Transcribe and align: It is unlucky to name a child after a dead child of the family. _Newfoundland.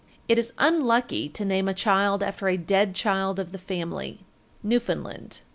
It 0.27 0.39
is 0.39 0.51
unlucky 0.57 1.29
to 1.29 1.45
name 1.45 1.67
a 1.67 1.75
child 1.75 2.23
after 2.23 2.47
a 2.47 2.57
dead 2.57 2.95
child 2.95 3.37
of 3.37 3.51
the 3.51 3.59
family. 3.59 4.21
_Newfoundland. 4.65 5.41